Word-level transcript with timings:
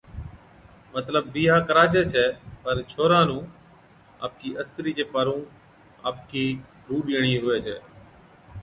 مطلب 0.95 1.23
بِيھا 1.33 1.57
ڪراجي 1.67 2.01
ڇَي 2.11 2.27
پر 2.63 2.75
ڇوھَرا 2.89 3.21
نُون 3.27 3.45
آپَڪِي 4.25 4.49
استرِي 4.61 4.91
چي 4.97 5.03
پارُون 5.13 5.41
آپَڪِي 6.09 6.45
ڌُو 6.83 6.95
ڏيڻِي 7.07 7.33
ھُوي 7.41 7.57
ڇَي 7.65 7.77